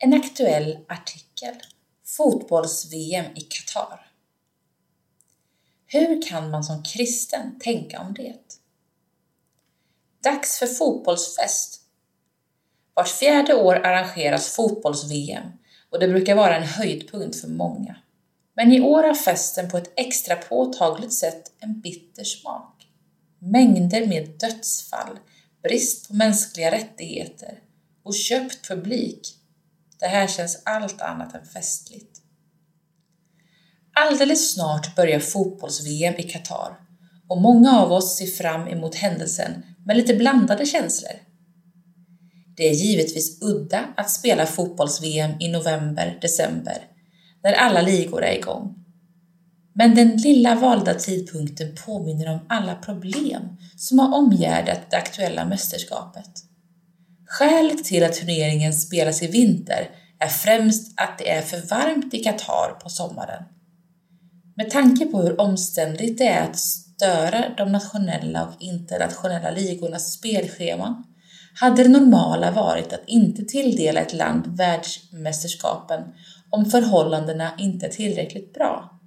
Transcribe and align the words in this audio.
En 0.00 0.14
aktuell 0.14 0.78
artikel. 0.88 1.54
Fotbolls-VM 2.04 3.24
i 3.34 3.40
Qatar. 3.40 4.10
Hur 5.86 6.22
kan 6.22 6.50
man 6.50 6.64
som 6.64 6.82
kristen 6.82 7.58
tänka 7.58 8.00
om 8.00 8.14
det? 8.14 8.58
Dags 10.22 10.58
för 10.58 10.66
fotbollsfest. 10.66 11.80
Vart 12.94 13.08
fjärde 13.08 13.54
år 13.54 13.74
arrangeras 13.74 14.48
fotbolls-VM 14.48 15.52
och 15.90 16.00
det 16.00 16.08
brukar 16.08 16.34
vara 16.34 16.56
en 16.56 16.68
höjdpunkt 16.68 17.40
för 17.40 17.48
många. 17.48 17.96
Men 18.54 18.72
i 18.72 18.80
år 18.80 19.02
har 19.02 19.14
festen 19.14 19.70
på 19.70 19.76
ett 19.76 19.92
extra 19.96 20.36
påtagligt 20.36 21.14
sätt 21.14 21.52
en 21.58 21.80
bitter 21.80 22.24
smak. 22.24 22.86
Mängder 23.38 24.06
med 24.06 24.28
dödsfall, 24.28 25.18
brist 25.62 26.08
på 26.08 26.14
mänskliga 26.14 26.70
rättigheter 26.70 27.60
och 28.02 28.14
köpt 28.14 28.68
publik. 28.68 29.37
Det 30.00 30.06
här 30.06 30.26
känns 30.26 30.62
allt 30.64 31.00
annat 31.00 31.34
än 31.34 31.46
festligt. 31.46 32.18
Alldeles 33.92 34.54
snart 34.54 34.96
börjar 34.96 35.20
fotbolls-VM 35.20 36.14
i 36.18 36.22
Qatar 36.22 36.80
och 37.28 37.40
många 37.40 37.80
av 37.80 37.92
oss 37.92 38.18
ser 38.18 38.26
fram 38.26 38.68
emot 38.68 38.94
händelsen 38.94 39.62
med 39.86 39.96
lite 39.96 40.14
blandade 40.14 40.66
känslor. 40.66 41.12
Det 42.56 42.68
är 42.68 42.74
givetvis 42.74 43.42
udda 43.42 43.84
att 43.96 44.10
spela 44.10 44.46
fotbolls-VM 44.46 45.30
i 45.40 45.48
november, 45.48 46.18
december, 46.20 46.86
när 47.42 47.52
alla 47.52 47.82
ligor 47.82 48.24
är 48.24 48.38
igång. 48.38 48.74
Men 49.74 49.94
den 49.94 50.16
lilla 50.16 50.54
valda 50.54 50.94
tidpunkten 50.94 51.74
påminner 51.86 52.32
om 52.32 52.40
alla 52.48 52.74
problem 52.74 53.42
som 53.76 53.98
har 53.98 54.18
omgärdat 54.18 54.90
det 54.90 54.96
aktuella 54.96 55.44
mästerskapet. 55.44 56.47
Skälet 57.28 57.84
till 57.84 58.04
att 58.04 58.12
turneringen 58.12 58.72
spelas 58.72 59.22
i 59.22 59.26
vinter 59.26 59.90
är 60.18 60.28
främst 60.28 61.00
att 61.00 61.18
det 61.18 61.30
är 61.30 61.42
för 61.42 61.66
varmt 61.70 62.14
i 62.14 62.24
Qatar 62.24 62.80
på 62.82 62.88
sommaren. 62.88 63.44
Med 64.56 64.70
tanke 64.70 65.06
på 65.06 65.22
hur 65.22 65.40
omständigt 65.40 66.18
det 66.18 66.26
är 66.26 66.50
att 66.50 66.58
störa 66.58 67.44
de 67.56 67.72
nationella 67.72 68.46
och 68.46 68.62
internationella 68.62 69.50
ligornas 69.50 70.12
spelscheman 70.12 71.04
hade 71.60 71.82
det 71.82 71.88
normala 71.88 72.50
varit 72.50 72.92
att 72.92 73.02
inte 73.06 73.44
tilldela 73.44 74.00
ett 74.00 74.12
land 74.12 74.56
världsmästerskapen 74.56 76.04
om 76.50 76.64
förhållandena 76.64 77.50
inte 77.58 77.86
är 77.86 77.90
tillräckligt 77.90 78.54
bra. 78.54 79.00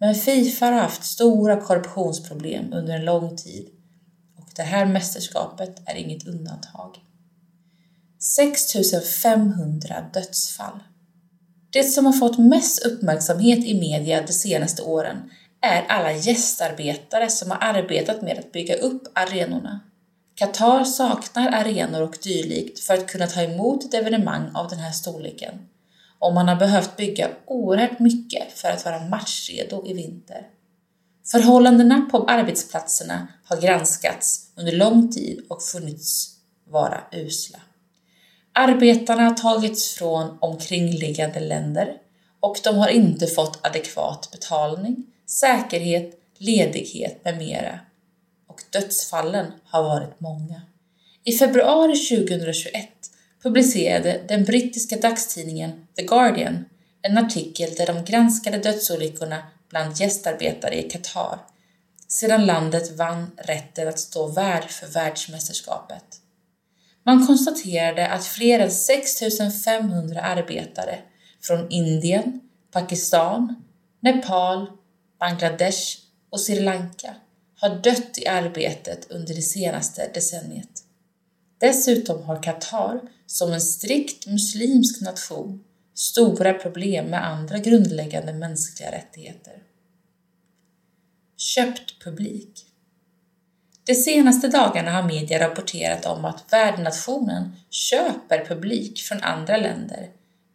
Men 0.00 0.14
Fifa 0.14 0.66
har 0.66 0.72
haft 0.72 1.04
stora 1.04 1.60
korruptionsproblem 1.60 2.72
under 2.72 2.94
en 2.94 3.04
lång 3.04 3.36
tid 3.36 3.68
och 4.38 4.48
det 4.56 4.62
här 4.62 4.86
mästerskapet 4.86 5.82
är 5.86 5.94
inget 5.94 6.26
undantag. 6.26 6.98
6500 8.22 10.04
dödsfall. 10.12 10.82
Det 11.70 11.84
som 11.84 12.06
har 12.06 12.12
fått 12.12 12.38
mest 12.38 12.86
uppmärksamhet 12.86 13.64
i 13.64 13.80
media 13.80 14.22
de 14.26 14.32
senaste 14.32 14.82
åren 14.82 15.30
är 15.60 15.84
alla 15.88 16.12
gästarbetare 16.12 17.30
som 17.30 17.50
har 17.50 17.58
arbetat 17.60 18.22
med 18.22 18.38
att 18.38 18.52
bygga 18.52 18.74
upp 18.74 19.02
arenorna. 19.14 19.80
Qatar 20.34 20.84
saknar 20.84 21.52
arenor 21.52 22.02
och 22.02 22.18
dylikt 22.22 22.80
för 22.80 22.94
att 22.94 23.06
kunna 23.06 23.26
ta 23.26 23.42
emot 23.42 23.84
ett 23.84 23.94
evenemang 23.94 24.50
av 24.54 24.68
den 24.68 24.78
här 24.78 24.92
storleken 24.92 25.54
och 26.18 26.34
man 26.34 26.48
har 26.48 26.56
behövt 26.56 26.96
bygga 26.96 27.28
oerhört 27.46 27.98
mycket 27.98 28.52
för 28.52 28.68
att 28.68 28.84
vara 28.84 29.08
matchredo 29.08 29.86
i 29.86 29.92
vinter. 29.92 30.46
Förhållandena 31.26 32.08
på 32.10 32.24
arbetsplatserna 32.24 33.28
har 33.44 33.60
granskats 33.60 34.52
under 34.56 34.72
lång 34.72 35.12
tid 35.12 35.46
och 35.48 35.62
funnits 35.62 36.36
vara 36.64 37.00
usla. 37.12 37.58
Arbetarna 38.52 39.22
har 39.22 39.34
tagits 39.34 39.94
från 39.94 40.38
omkringliggande 40.40 41.40
länder 41.40 41.96
och 42.40 42.60
de 42.64 42.76
har 42.76 42.88
inte 42.88 43.26
fått 43.26 43.66
adekvat 43.66 44.28
betalning, 44.32 45.06
säkerhet, 45.26 46.20
ledighet 46.38 47.24
med 47.24 47.38
mera. 47.38 47.78
Och 48.48 48.62
dödsfallen 48.70 49.46
har 49.64 49.82
varit 49.82 50.20
många. 50.20 50.62
I 51.24 51.32
februari 51.32 51.96
2021 51.96 52.88
publicerade 53.42 54.20
den 54.28 54.44
brittiska 54.44 54.96
dagstidningen 54.96 55.86
The 55.96 56.02
Guardian 56.02 56.64
en 57.02 57.18
artikel 57.18 57.74
där 57.74 57.86
de 57.86 58.04
granskade 58.04 58.58
dödsolyckorna 58.58 59.42
bland 59.68 60.00
gästarbetare 60.00 60.74
i 60.74 60.90
Qatar 60.90 61.38
sedan 62.12 62.46
landet 62.46 62.96
vann 62.96 63.30
rätten 63.36 63.88
att 63.88 63.98
stå 63.98 64.26
värd 64.26 64.70
för 64.70 64.86
världsmästerskapet. 64.86 66.21
Man 67.04 67.26
konstaterade 67.26 68.08
att 68.08 68.24
fler 68.24 68.58
än 68.58 68.70
6500 68.70 70.20
arbetare 70.20 70.98
från 71.40 71.70
Indien, 71.70 72.40
Pakistan, 72.70 73.64
Nepal, 74.00 74.66
Bangladesh 75.18 75.98
och 76.30 76.40
Sri 76.40 76.60
Lanka 76.60 77.14
har 77.60 77.68
dött 77.68 78.18
i 78.18 78.26
arbetet 78.26 79.10
under 79.10 79.34
det 79.34 79.42
senaste 79.42 80.10
decenniet. 80.14 80.84
Dessutom 81.58 82.22
har 82.22 82.42
Qatar, 82.42 83.00
som 83.26 83.52
en 83.52 83.60
strikt 83.60 84.26
muslimsk 84.26 85.00
nation, 85.00 85.64
stora 85.94 86.54
problem 86.54 87.06
med 87.06 87.26
andra 87.26 87.58
grundläggande 87.58 88.32
mänskliga 88.32 88.92
rättigheter. 88.92 89.62
Köpt 91.36 92.04
publik 92.04 92.71
de 93.84 93.94
senaste 93.94 94.48
dagarna 94.48 94.90
har 94.90 95.02
media 95.02 95.48
rapporterat 95.48 96.06
om 96.06 96.24
att 96.24 96.44
värdnationen 96.52 97.56
köper 97.70 98.44
publik 98.44 98.98
från 98.98 99.22
andra 99.22 99.56
länder 99.56 100.08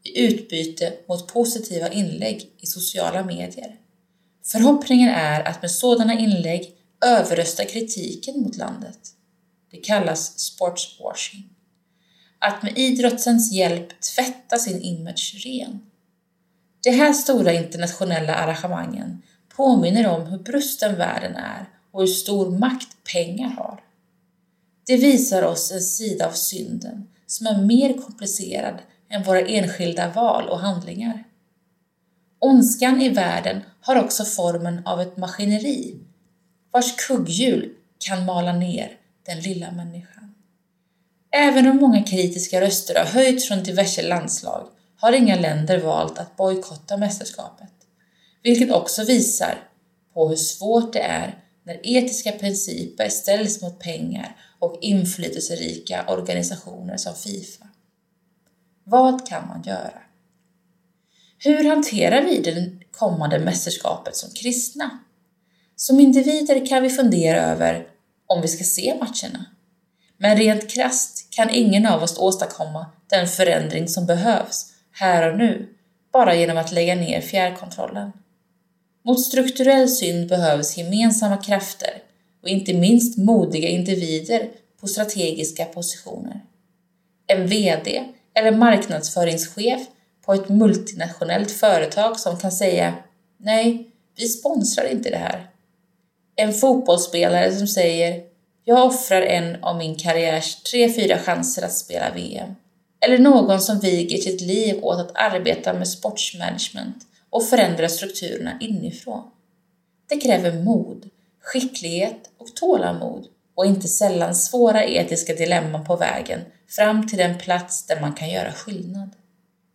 i 0.03 0.25
utbyte 0.25 0.93
mot 1.07 1.33
positiva 1.33 1.89
inlägg 1.89 2.51
i 2.57 2.65
sociala 2.65 3.23
medier. 3.23 3.75
Förhoppningen 4.45 5.09
är 5.09 5.47
att 5.47 5.61
med 5.61 5.71
sådana 5.71 6.13
inlägg 6.13 6.73
överrösta 7.05 7.65
kritiken 7.65 8.41
mot 8.41 8.57
landet. 8.57 8.99
Det 9.71 9.77
kallas 9.77 10.39
sportswashing. 10.39 11.49
Att 12.39 12.63
med 12.63 12.77
idrottens 12.77 13.51
hjälp 13.51 14.01
tvätta 14.01 14.57
sin 14.57 14.81
image 14.81 15.35
ren. 15.45 15.79
De 16.83 16.91
här 16.91 17.13
stora 17.13 17.53
internationella 17.53 18.35
arrangemangen 18.35 19.21
påminner 19.55 20.07
om 20.07 20.27
hur 20.27 20.37
brusten 20.37 20.95
världen 20.95 21.35
är 21.35 21.76
och 21.91 22.01
hur 22.01 22.07
stor 22.07 22.51
makt 22.51 22.97
pengar 23.13 23.49
har. 23.49 23.83
Det 24.87 24.97
visar 24.97 25.43
oss 25.43 25.71
en 25.71 25.81
sida 25.81 26.27
av 26.27 26.31
synden 26.31 27.07
som 27.27 27.47
är 27.47 27.61
mer 27.61 27.93
komplicerad 27.93 28.75
än 29.09 29.23
våra 29.23 29.41
enskilda 29.41 30.11
val 30.11 30.49
och 30.49 30.59
handlingar. 30.59 31.23
Ondskan 32.39 33.01
i 33.01 33.09
världen 33.09 33.61
har 33.81 34.03
också 34.03 34.25
formen 34.25 34.81
av 34.85 35.01
ett 35.01 35.17
maskineri 35.17 35.99
vars 36.71 36.95
kugghjul 36.95 37.73
kan 37.97 38.25
mala 38.25 38.53
ner 38.53 38.91
den 39.25 39.39
lilla 39.39 39.71
människan. 39.71 40.33
Även 41.31 41.67
om 41.67 41.77
många 41.77 42.03
kritiska 42.03 42.61
röster 42.61 42.95
har 42.95 43.05
höjts 43.05 43.47
från 43.47 43.63
diverse 43.63 44.07
landslag 44.07 44.67
har 44.97 45.13
inga 45.13 45.35
länder 45.35 45.79
valt 45.79 46.19
att 46.19 46.37
bojkotta 46.37 46.97
mästerskapet, 46.97 47.73
vilket 48.43 48.71
också 48.71 49.03
visar 49.03 49.57
på 50.13 50.29
hur 50.29 50.35
svårt 50.35 50.93
det 50.93 51.01
är 51.01 51.43
när 51.67 51.79
etiska 51.83 52.31
principer 52.31 53.09
ställs 53.09 53.61
mot 53.61 53.79
pengar 53.79 54.35
och 54.59 54.77
inflytelserika 54.81 56.05
organisationer 56.07 56.97
som 56.97 57.15
Fifa. 57.15 57.67
Vad 58.83 59.27
kan 59.27 59.47
man 59.47 59.63
göra? 59.63 60.01
Hur 61.39 61.69
hanterar 61.69 62.21
vi 62.21 62.41
det 62.41 62.71
kommande 62.91 63.39
mästerskapet 63.39 64.15
som 64.15 64.29
kristna? 64.33 64.99
Som 65.75 65.99
individer 65.99 66.65
kan 66.65 66.83
vi 66.83 66.89
fundera 66.89 67.41
över 67.41 67.87
om 68.25 68.41
vi 68.41 68.47
ska 68.47 68.63
se 68.63 68.95
matcherna. 68.95 69.45
Men 70.17 70.37
rent 70.37 70.69
krast 70.69 71.27
kan 71.29 71.49
ingen 71.49 71.85
av 71.85 72.03
oss 72.03 72.17
åstadkomma 72.17 72.85
den 73.09 73.27
förändring 73.27 73.87
som 73.87 74.05
behövs 74.05 74.73
här 74.91 75.31
och 75.31 75.37
nu 75.37 75.69
bara 76.11 76.35
genom 76.35 76.57
att 76.57 76.71
lägga 76.71 76.95
ner 76.95 77.21
fjärrkontrollen. 77.21 78.11
Mot 79.07 79.21
strukturell 79.21 79.89
synd 79.89 80.29
behövs 80.29 80.77
gemensamma 80.77 81.37
krafter 81.37 82.01
och 82.43 82.49
inte 82.49 82.73
minst 82.73 83.17
modiga 83.17 83.69
individer 83.69 84.49
på 84.81 84.87
strategiska 84.87 85.65
positioner. 85.65 86.41
En 87.27 87.47
VD 87.47 88.03
eller 88.33 88.51
marknadsföringschef 88.51 89.81
på 90.25 90.33
ett 90.33 90.49
multinationellt 90.49 91.51
företag 91.51 92.19
som 92.19 92.37
kan 92.37 92.51
säga 92.51 92.93
Nej, 93.37 93.87
vi 94.17 94.27
sponsrar 94.27 94.91
inte 94.91 95.09
det 95.09 95.17
här. 95.17 95.47
En 96.35 96.53
fotbollsspelare 96.53 97.55
som 97.55 97.67
säger 97.67 98.23
Jag 98.63 98.85
offrar 98.85 99.21
en 99.21 99.63
av 99.63 99.77
min 99.77 99.95
karriärs 99.95 100.55
tre, 100.55 100.93
fyra 100.93 101.19
chanser 101.19 101.65
att 101.65 101.73
spela 101.73 102.13
VM. 102.13 102.55
Eller 103.05 103.17
någon 103.17 103.61
som 103.61 103.79
viger 103.79 104.17
sitt 104.17 104.41
liv 104.41 104.83
åt 104.83 104.99
att 104.99 105.11
arbeta 105.17 105.73
med 105.73 105.87
sportsmanagement 105.87 107.07
och 107.29 107.45
förändra 107.45 107.89
strukturerna 107.89 108.57
inifrån. 108.59 109.23
Det 110.09 110.17
kräver 110.17 110.63
mod, 110.63 111.09
skicklighet 111.41 112.31
och 112.37 112.55
tålamod 112.55 113.27
och 113.55 113.65
inte 113.65 113.87
sällan 113.87 114.35
svåra 114.35 114.85
etiska 114.85 115.33
dilemman 115.33 115.85
på 115.85 115.95
vägen 115.95 116.39
fram 116.69 117.07
till 117.07 117.17
den 117.17 117.37
plats 117.37 117.87
där 117.87 118.01
man 118.01 118.13
kan 118.13 118.29
göra 118.29 118.51
skillnad. 118.51 119.09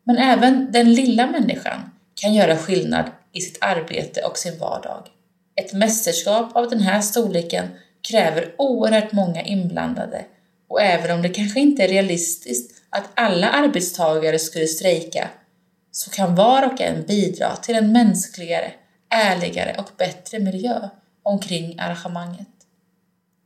Men 0.04 0.16
även 0.16 0.72
den 0.72 0.94
lilla 0.94 1.26
människan 1.26 1.90
kan 2.14 2.34
göra 2.34 2.56
skillnad 2.56 3.04
i 3.32 3.40
sitt 3.40 3.58
arbete 3.60 4.22
och 4.22 4.38
sin 4.38 4.58
vardag. 4.58 5.06
Ett 5.54 5.72
mästerskap 5.72 6.56
av 6.56 6.70
den 6.70 6.80
här 6.80 7.00
storleken 7.00 7.66
kräver 8.08 8.54
oerhört 8.58 9.12
många 9.12 9.42
inblandade 9.42 10.24
och 10.68 10.82
även 10.82 11.10
om 11.16 11.22
det 11.22 11.28
kanske 11.28 11.60
inte 11.60 11.82
är 11.82 11.88
realistiskt 11.88 12.82
att 12.90 13.04
alla 13.14 13.48
arbetstagare 13.48 14.38
skulle 14.38 14.66
strejka 14.66 15.28
så 15.92 16.10
kan 16.10 16.34
var 16.34 16.72
och 16.72 16.80
en 16.80 17.02
bidra 17.06 17.56
till 17.56 17.74
en 17.74 17.92
mänskligare, 17.92 18.72
ärligare 19.08 19.76
och 19.78 19.90
bättre 19.98 20.38
miljö 20.38 20.88
omkring 21.22 21.78
arrangemanget. 21.78 22.48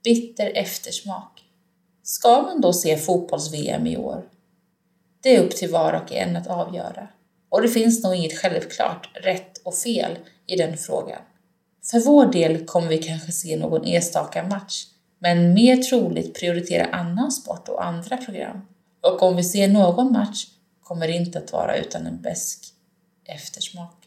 Bitter 0.05 0.53
eftersmak. 0.55 1.43
Ska 2.03 2.43
man 2.43 2.61
då 2.61 2.73
se 2.73 2.97
fotbolls-VM 2.97 3.87
i 3.87 3.97
år? 3.97 4.25
Det 5.23 5.37
är 5.37 5.43
upp 5.43 5.57
till 5.57 5.71
var 5.71 5.93
och 5.93 6.13
en 6.13 6.37
att 6.37 6.47
avgöra. 6.47 7.09
Och 7.49 7.63
det 7.63 7.69
finns 7.69 8.05
nog 8.05 8.15
inget 8.15 8.39
självklart 8.39 9.11
rätt 9.15 9.59
och 9.65 9.75
fel 9.75 10.19
i 10.47 10.57
den 10.57 10.77
frågan. 10.77 11.23
För 11.91 12.01
vår 12.01 12.27
del 12.27 12.67
kommer 12.67 12.89
vi 12.89 12.99
kanske 12.99 13.33
se 13.33 13.57
någon 13.57 13.85
enstaka 13.85 14.43
match, 14.43 14.85
men 15.19 15.55
mer 15.55 15.77
troligt 15.77 16.41
prioritera 16.41 16.87
annan 16.87 17.33
sport 17.33 17.69
och 17.69 17.85
andra 17.85 18.17
program. 18.17 18.61
Och 19.01 19.23
om 19.23 19.37
vi 19.37 19.45
ser 19.45 19.69
någon 19.69 20.13
match 20.13 20.47
kommer 20.87 21.09
inte 21.09 21.39
att 21.39 21.53
vara 21.53 21.77
utan 21.77 22.07
en 22.07 22.21
besk 22.21 22.67
eftersmak. 23.25 24.06